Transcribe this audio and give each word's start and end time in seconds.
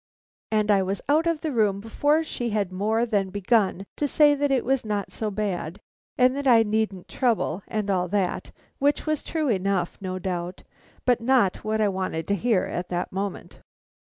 And 0.49 0.71
I 0.71 0.81
was 0.81 1.03
out 1.07 1.27
of 1.27 1.41
the 1.41 1.51
room 1.51 1.79
before 1.79 2.23
she 2.23 2.49
had 2.49 2.71
more 2.71 3.05
than 3.05 3.29
begun 3.29 3.85
to 3.97 4.07
say 4.07 4.33
that 4.33 4.49
it 4.49 4.65
was 4.65 4.83
not 4.83 5.11
so 5.11 5.29
bad, 5.29 5.79
and 6.17 6.35
that 6.35 6.47
I 6.47 6.63
needn't 6.63 7.07
trouble, 7.07 7.61
and 7.67 7.87
all 7.91 8.07
that, 8.07 8.51
which 8.79 9.05
was 9.05 9.21
true 9.21 9.47
enough, 9.47 9.99
no 10.01 10.17
doubt, 10.17 10.63
but 11.05 11.21
not 11.21 11.57
what 11.63 11.81
I 11.81 11.87
wanted 11.87 12.27
to 12.29 12.35
hear 12.35 12.63
at 12.63 12.89
that 12.89 13.11
moment. 13.11 13.61